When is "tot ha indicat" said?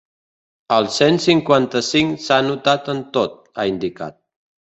3.19-4.19